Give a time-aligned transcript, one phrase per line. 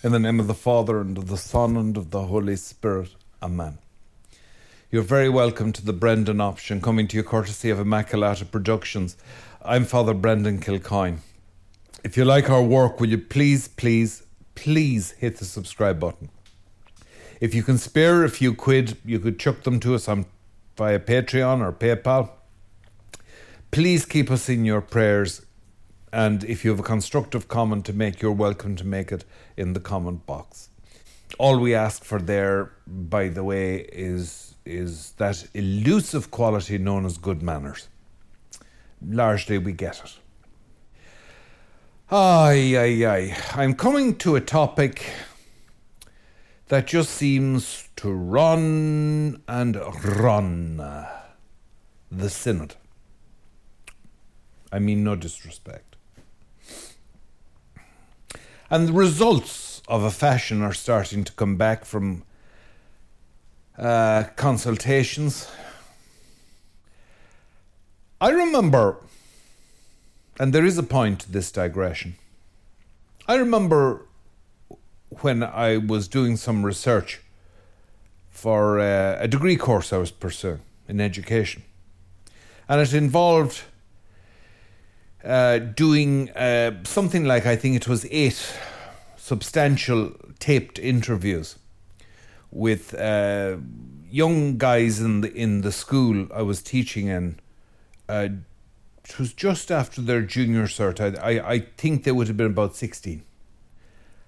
[0.00, 3.16] In the name of the Father, and of the Son, and of the Holy Spirit.
[3.42, 3.78] Amen.
[4.92, 9.16] You're very welcome to the Brendan option, coming to you courtesy of Immaculata Productions.
[9.60, 11.18] I'm Father Brendan Kilcoyne.
[12.04, 14.22] If you like our work, will you please, please,
[14.54, 16.30] please hit the subscribe button?
[17.40, 20.26] If you can spare a few quid, you could chuck them to us on
[20.76, 22.30] via Patreon or PayPal.
[23.72, 25.42] Please keep us in your prayers
[26.12, 29.24] and if you have a constructive comment to make, you're welcome to make it
[29.56, 30.68] in the comment box.
[31.38, 37.16] All we ask for there, by the way, is is that elusive quality known as
[37.16, 37.88] good manners.
[39.06, 40.18] Largely we get it.
[42.10, 43.36] Ay, ay, ay.
[43.54, 45.10] I'm coming to a topic
[46.68, 51.08] that just seems to run and run uh,
[52.10, 52.74] the synod.
[54.70, 55.87] I mean, no disrespect.
[58.70, 62.22] And the results of a fashion are starting to come back from
[63.78, 65.50] uh, consultations.
[68.20, 68.96] I remember,
[70.38, 72.16] and there is a point to this digression.
[73.26, 74.02] I remember
[75.20, 77.20] when I was doing some research
[78.28, 81.62] for uh, a degree course I was pursuing in education,
[82.68, 83.62] and it involved
[85.24, 88.54] uh, doing uh, something like I think it was eight
[89.16, 91.56] substantial taped interviews
[92.50, 93.56] with uh,
[94.10, 97.40] young guys in the in the school I was teaching in.
[98.08, 98.28] Uh,
[99.04, 101.00] it was just after their junior cert.
[101.00, 103.22] I, I, I think they would have been about sixteen,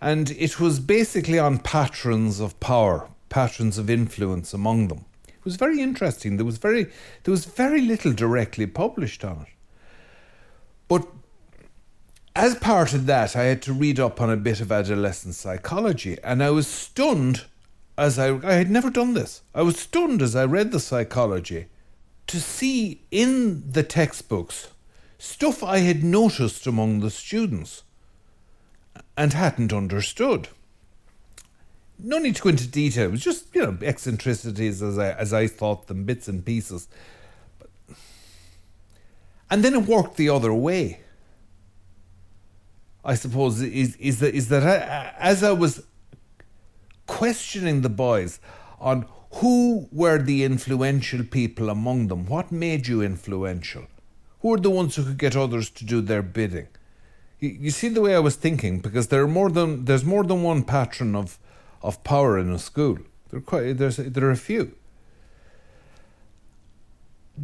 [0.00, 5.04] and it was basically on patrons of power, patrons of influence among them.
[5.28, 6.36] It was very interesting.
[6.36, 6.84] There was very
[7.24, 9.48] there was very little directly published on it.
[10.88, 11.06] But
[12.34, 16.18] as part of that, I had to read up on a bit of adolescent psychology,
[16.22, 17.44] and I was stunned
[17.98, 19.42] as I, I had never done this.
[19.54, 21.66] I was stunned as I read the psychology
[22.26, 24.68] to see in the textbooks
[25.18, 27.84] stuff I had noticed among the students
[29.16, 30.48] and hadn't understood.
[31.98, 33.04] No need to go into detail.
[33.04, 36.88] It was just, you know, eccentricities as I, as I thought them, bits and pieces.
[39.52, 41.00] And then it worked the other way.
[43.04, 45.84] I suppose is is that is that I, as I was
[47.06, 48.40] questioning the boys
[48.80, 49.04] on
[49.40, 53.84] who were the influential people among them, what made you influential,
[54.40, 56.68] who were the ones who could get others to do their bidding.
[57.38, 60.24] You, you see the way I was thinking because there are more than there's more
[60.24, 61.38] than one patron of
[61.82, 62.96] of power in a school.
[63.28, 64.72] There are quite there's there are a few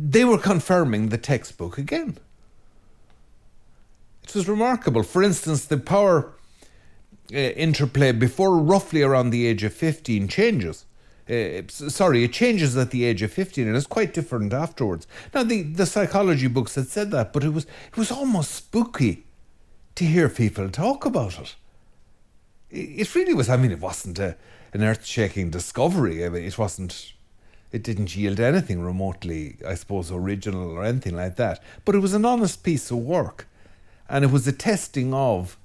[0.00, 2.18] they were confirming the textbook again.
[4.22, 5.02] It was remarkable.
[5.02, 6.32] For instance, the power
[7.32, 10.84] uh, interplay before roughly around the age of 15 changes.
[11.28, 15.06] Uh, sorry, it changes at the age of 15 and it's quite different afterwards.
[15.34, 19.24] Now, the, the psychology books had said that, but it was, it was almost spooky
[19.94, 21.54] to hear people talk about it.
[22.70, 24.36] It, really was, I mean, it wasn't a,
[24.72, 26.24] an earth shaking discovery.
[26.24, 27.12] I mean, it wasn't
[27.70, 31.62] it didn't yield anything remotely, I suppose, original or anything like that.
[31.84, 33.46] But it was an honest piece of work,
[34.08, 35.58] and it was a testing of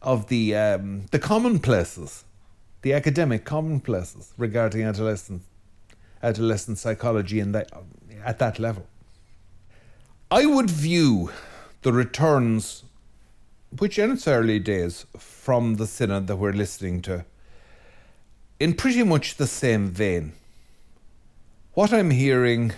[0.00, 2.24] of the um, the commonplaces,
[2.80, 5.42] the academic commonplaces regarding adolescent
[6.22, 7.70] adolescent psychology in that
[8.24, 8.86] at that level.
[10.30, 11.30] I would view
[11.82, 12.84] the returns,
[13.78, 17.26] which in its early days from the synod that we're listening to,
[18.58, 20.32] in pretty much the same vein
[21.74, 22.72] what I'm hearing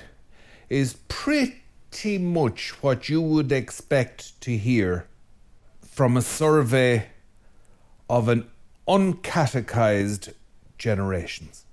[0.68, 5.06] is pretty much what you would expect to hear
[5.82, 7.08] from a survey
[8.08, 8.48] of an
[8.86, 10.34] uncatechized
[10.78, 11.64] generations.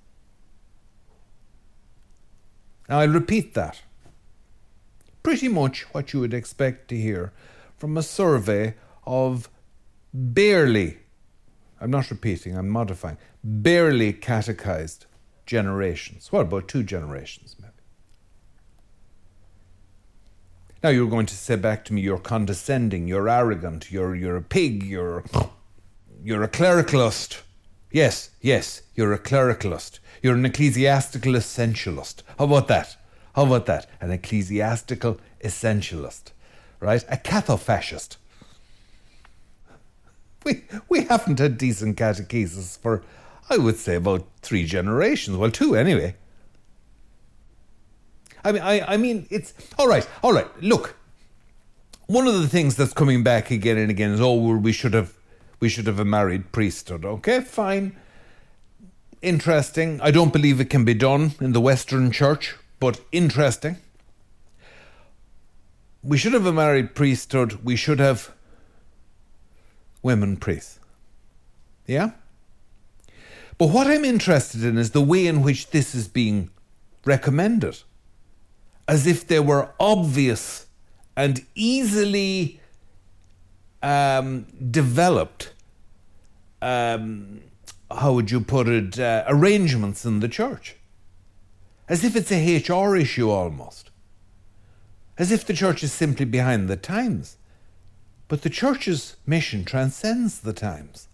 [2.90, 3.82] Now, I'll repeat that.
[5.24, 7.32] Pretty much what you would expect to hear
[7.78, 8.74] from a survey
[9.06, 9.50] of
[10.14, 10.98] barely,
[11.80, 15.06] I'm not repeating, I'm modifying, barely catechized
[15.46, 16.32] generations.
[16.32, 17.72] What about two generations, maybe?
[20.84, 24.42] Now you're going to say back to me, you're condescending, you're arrogant, you're you're a
[24.42, 25.24] pig, you're
[26.24, 27.42] you're a clericalist.
[27.92, 30.00] Yes, yes, you're a clericalist.
[30.24, 32.24] You're an ecclesiastical essentialist.
[32.38, 32.96] How about that?
[33.36, 33.90] How about that?
[34.00, 36.32] An ecclesiastical essentialist,
[36.80, 37.04] right?
[37.10, 38.18] A cathofascist.
[40.44, 43.04] We we haven't had decent catechesis for
[43.50, 45.38] I would say about three generations.
[45.38, 46.16] Well, two anyway.
[48.44, 50.08] I mean, I, I mean, it's all right.
[50.24, 50.48] All right.
[50.62, 50.96] Look,
[52.08, 54.94] one of the things that's coming back again and again is, oh, well, we should
[54.94, 55.14] have,
[55.60, 57.06] we should have a married priesthood.
[57.06, 57.96] Okay, fine.
[59.22, 60.02] Interesting.
[60.02, 63.78] I don't believe it can be done in the Western Church, but interesting.
[66.04, 67.64] We should have a married priesthood.
[67.64, 68.32] We should have
[70.02, 70.80] women priests.
[71.86, 72.12] Yeah?
[73.62, 76.50] But what I'm interested in is the way in which this is being
[77.06, 77.78] recommended,
[78.88, 80.66] as if there were obvious
[81.16, 82.60] and easily
[83.84, 85.54] um, developed,
[86.60, 87.42] um,
[87.92, 90.76] how would you put it, uh, arrangements in the church.
[91.88, 93.92] As if it's a HR issue almost.
[95.20, 97.38] As if the church is simply behind the times.
[98.28, 101.10] But the church's mission transcends the times.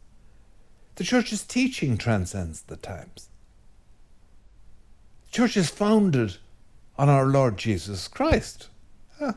[0.97, 3.29] The church's teaching transcends the times.
[5.25, 6.37] The church is founded
[6.97, 8.69] on our Lord Jesus Christ.
[9.19, 9.33] Huh.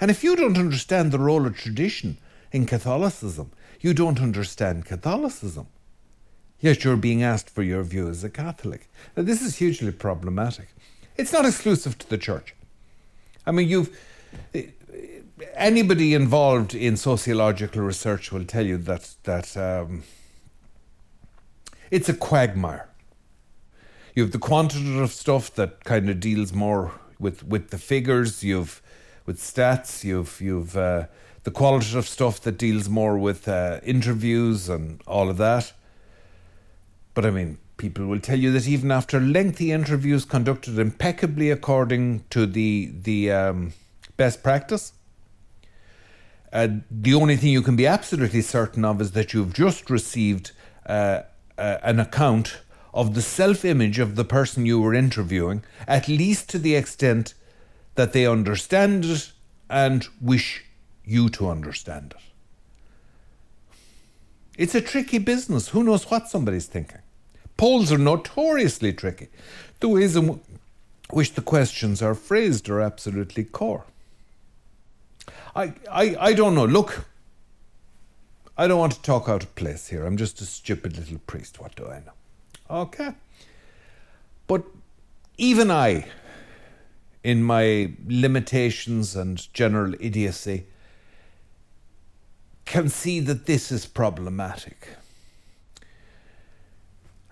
[0.00, 2.16] And if you don't understand the role of tradition
[2.52, 5.66] in Catholicism, you don't understand Catholicism.
[6.58, 8.88] Yet you're being asked for your view as a Catholic.
[9.14, 10.68] Now, this is hugely problematic.
[11.18, 12.54] It's not exclusive to the church.
[13.46, 13.94] I mean, you've.
[15.54, 20.02] Anybody involved in sociological research will tell you that that um,
[21.90, 22.88] it's a quagmire.
[24.14, 28.42] You have the quantitative stuff that kind of deals more with, with the figures.
[28.42, 28.80] You've
[29.26, 30.04] with stats.
[30.04, 31.06] You've you've uh,
[31.44, 35.72] the qualitative stuff that deals more with uh, interviews and all of that.
[37.12, 42.24] But I mean, people will tell you that even after lengthy interviews conducted impeccably according
[42.30, 43.74] to the the um,
[44.16, 44.92] best practice,
[46.52, 50.52] uh, the only thing you can be absolutely certain of is that you've just received
[50.86, 51.22] uh,
[51.58, 52.60] uh, an account
[52.94, 57.34] of the self image of the person you were interviewing, at least to the extent
[57.94, 59.32] that they understand it
[59.68, 60.64] and wish
[61.04, 62.22] you to understand it.
[64.56, 65.68] It's a tricky business.
[65.68, 67.00] Who knows what somebody's thinking?
[67.56, 69.28] Polls are notoriously tricky.
[69.80, 70.40] The ways in
[71.10, 73.84] which the questions are phrased are absolutely core.
[75.56, 76.66] I, I, I don't know.
[76.66, 77.06] Look,
[78.56, 80.04] I don't want to talk out of place here.
[80.04, 81.60] I'm just a stupid little priest.
[81.60, 82.12] What do I know?
[82.70, 83.14] Okay.
[84.46, 84.64] But
[85.38, 86.06] even I
[87.26, 90.64] in my limitations and general idiocy,
[92.64, 94.90] can see that this is problematic.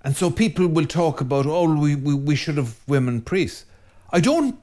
[0.03, 3.67] And so people will talk about, oh, we, we, we should have women priests.
[4.11, 4.59] I don't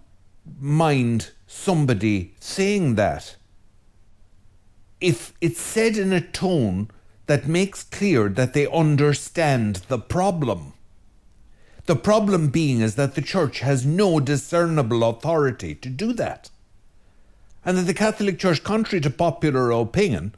[0.60, 3.38] mind somebody saying that
[5.02, 6.90] if it's said in a tone
[7.26, 10.74] that makes clear that they understand the problem.
[11.88, 16.50] The problem being is that the Church has no discernible authority to do that.
[17.66, 20.36] And that the Catholic Church, contrary to popular opinion,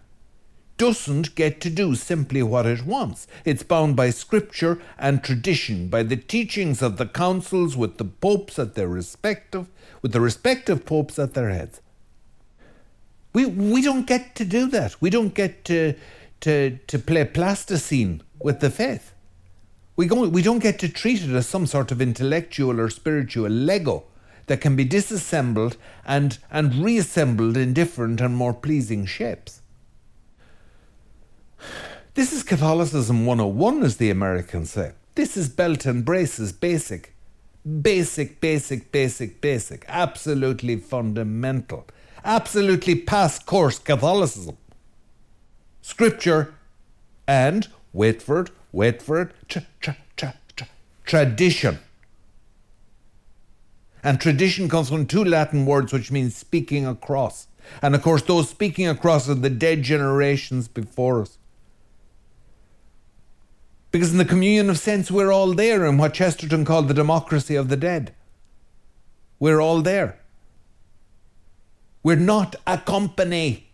[0.78, 3.28] doesn't get to do simply what it wants.
[3.46, 8.58] It's bound by scripture and tradition, by the teachings of the councils with the popes
[8.58, 9.68] at their respective
[10.02, 11.82] with the respective popes at their heads.
[13.34, 15.02] We we don't get to do that.
[15.02, 15.96] We don't get to
[16.42, 19.14] to to play plasticine with the faith.
[19.96, 23.50] We, go, we don't get to treat it as some sort of intellectual or spiritual
[23.50, 24.06] Lego
[24.48, 29.62] that can be disassembled and, and reassembled in different and more pleasing shapes.
[32.16, 34.94] This is Catholicism 101, as the Americans say.
[35.16, 37.14] This is belt and braces basic.
[37.82, 39.86] Basic, basic, basic, basic.
[39.88, 41.86] Absolutely fundamental.
[42.24, 44.58] Absolutely past course Catholicism.
[45.82, 46.54] Scripture
[47.28, 50.68] and, wait for it, wait for it, tra- tra- tra-
[51.06, 51.80] tradition.
[54.04, 57.48] And tradition comes from two Latin words which means speaking across.
[57.82, 61.38] And of course, those speaking across are the dead generations before us.
[63.92, 67.56] Because in the communion of saints, we're all there in what Chesterton called the democracy
[67.56, 68.14] of the dead.
[69.40, 70.20] We're all there.
[72.04, 73.70] We're not a company.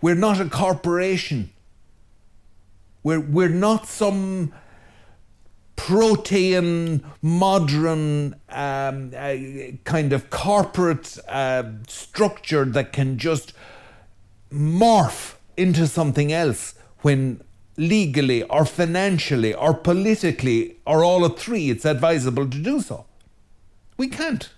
[0.00, 1.50] We're not a corporation.
[3.02, 4.52] We're, we're not some
[5.76, 9.36] protean, modern um, uh,
[9.84, 13.52] kind of corporate uh, structure that can just
[14.52, 17.42] morph into something else when
[17.76, 23.04] legally or financially or politically or all of three it's advisable to do so.
[23.96, 24.48] We can't.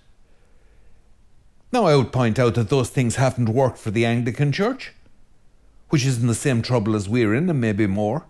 [1.71, 4.93] Now, I would point out that those things haven't worked for the Anglican Church,
[5.89, 8.25] which is in the same trouble as we're in, and maybe more.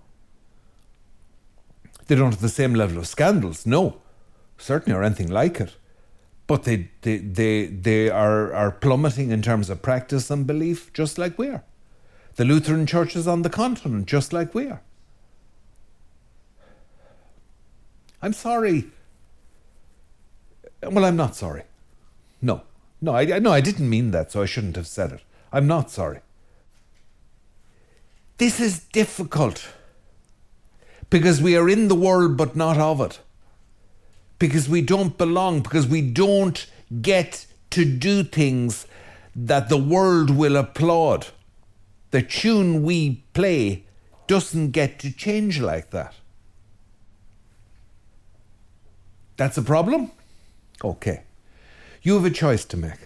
[2.08, 3.98] They don't have the same level of scandals, no,
[4.58, 5.76] certainly, or anything like it.
[6.48, 11.18] But they, they, they, they are, are plummeting in terms of practice and belief, just
[11.18, 11.64] like we are.
[12.38, 14.82] The Lutheran Church is on the continent, just like we are.
[18.22, 18.88] I'm sorry.
[20.82, 21.64] Well, I'm not sorry.
[22.42, 22.62] No,
[23.02, 25.22] no, I, no, I didn't mean that, so I shouldn't have said it.
[25.52, 26.20] I'm not sorry.
[28.38, 29.70] This is difficult
[31.10, 33.20] because we are in the world but not of it.
[34.40, 36.68] Because we don't belong, because we don't
[37.02, 38.86] get to do things
[39.36, 41.28] that the world will applaud.
[42.12, 43.86] The tune we play
[44.28, 46.14] doesn't get to change like that.
[49.38, 50.12] That's a problem?
[50.84, 51.24] Okay.
[52.08, 53.02] You have a choice to make.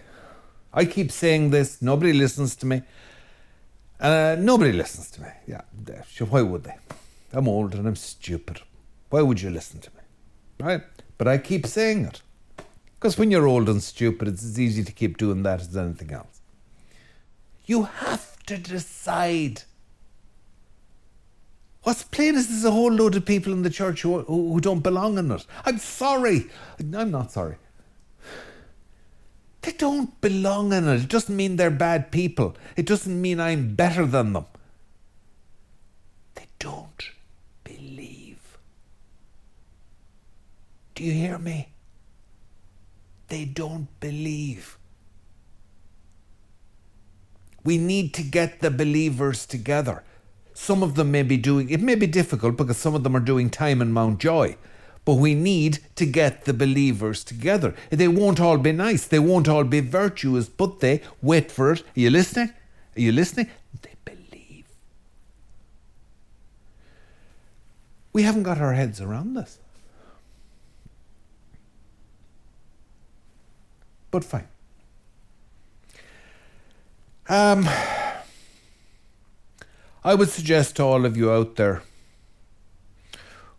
[0.72, 2.84] I keep saying this, nobody listens to me.
[4.00, 5.30] Uh, nobody listens to me.
[5.48, 5.62] Yeah,
[6.30, 6.76] why would they?
[7.34, 8.62] I'm old and I'm stupid.
[9.10, 10.04] Why would you listen to me?
[10.60, 10.84] Right?
[11.18, 12.22] But I keep saying it.
[13.00, 16.12] Because when you're old and stupid, it's as easy to keep doing that as anything
[16.12, 16.40] else.
[17.66, 19.64] You have to decide.
[21.82, 24.60] What's plain is there's a whole load of people in the church who, who, who
[24.60, 25.44] don't belong in it.
[25.66, 26.52] I'm sorry.
[26.80, 27.56] I'm not sorry.
[29.62, 31.04] They don't belong in it.
[31.04, 32.56] It doesn't mean they're bad people.
[32.76, 34.46] It doesn't mean I'm better than them.
[36.36, 37.10] They don't
[37.64, 38.58] believe.
[40.96, 41.70] Do you hear me?
[43.28, 44.78] They don't believe.
[47.64, 50.04] We need to get the believers together.
[50.54, 53.22] Some of them may be doing, it may be difficult because some of them are
[53.22, 54.56] doing time in Mountjoy.
[55.04, 57.74] But we need to get the believers together.
[57.90, 61.82] They won't all be nice, they won't all be virtuous, but they, wait for it.
[61.82, 62.54] Are you listening?
[62.96, 63.50] Are you listening?
[63.82, 64.66] They believe.
[68.14, 69.58] We haven't got our heads around this.
[74.12, 74.48] But fine.
[77.30, 77.68] Um,
[80.04, 81.82] I would suggest to all of you out there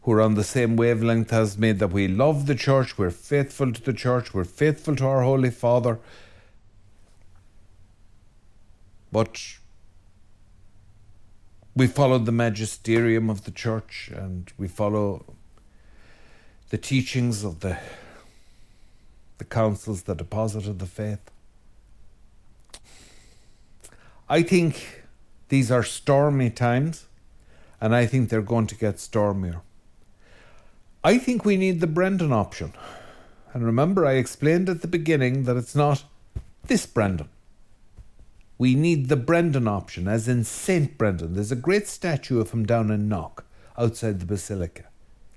[0.03, 3.73] who are on the same wavelength as me that we love the church, we're faithful
[3.73, 5.99] to the church, we're faithful to our Holy Father.
[9.13, 9.41] But
[11.75, 15.35] we follow the magisterium of the church and we follow
[16.71, 17.79] the teachings of the
[19.39, 21.31] the councils that deposited the faith.
[24.29, 25.03] I think
[25.49, 27.07] these are stormy times,
[27.81, 29.63] and I think they're going to get stormier.
[31.05, 32.73] I think we need the Brendan option.
[33.53, 36.05] And remember, I explained at the beginning that it's not
[36.69, 37.29] this Brendan.
[38.57, 40.97] We need the Brendan option, as in St.
[40.97, 41.35] Brendan.
[41.35, 43.45] There's a great statue of him down in Knock,
[43.77, 44.85] outside the Basilica.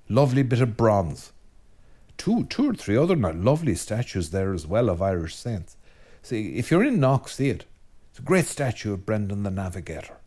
[0.07, 1.31] Lovely bit of bronze.
[2.17, 5.77] Two, two or three other lovely statues there as well of Irish saints.
[6.21, 7.65] See, if you're in Knock, see it.
[8.11, 10.17] It's a great statue of Brendan the Navigator.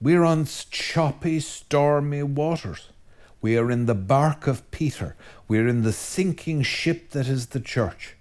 [0.00, 2.88] We're on choppy, stormy waters.
[3.40, 5.16] We are in the bark of Peter.
[5.48, 8.16] We are in the sinking ship that is the church.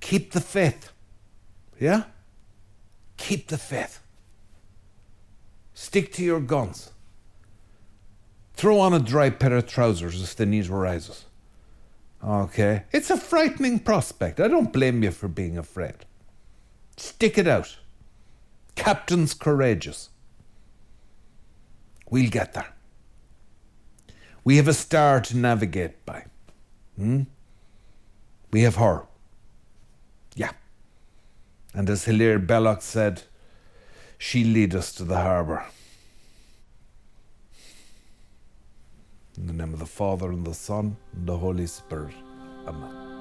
[0.00, 0.92] Keep the faith.
[1.80, 2.04] Yeah?
[3.16, 4.00] Keep the faith.
[5.72, 6.90] Stick to your guns.
[8.54, 11.24] Throw on a dry pair of trousers if the need arises.
[12.22, 12.84] Okay.
[12.92, 14.40] It's a frightening prospect.
[14.40, 16.04] I don't blame you for being afraid.
[16.96, 17.78] Stick it out.
[18.76, 20.10] Captain's courageous.
[22.10, 22.73] We'll get there.
[24.44, 26.26] We have a star to navigate by.
[26.96, 27.22] Hmm?
[28.50, 29.06] We have her.
[30.36, 30.52] Yeah.
[31.72, 33.22] And as Hilaire Belloc said,
[34.18, 35.64] she'll lead us to the harbour.
[39.36, 42.14] In the name of the Father, and the Son, and the Holy Spirit.
[42.68, 43.13] Amen.